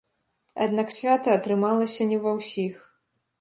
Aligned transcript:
Аднак 0.65 0.93
свята 0.95 1.35
атрымалася 1.41 2.09
не 2.13 2.17
ва 2.25 2.35
ўсіх. 2.39 2.81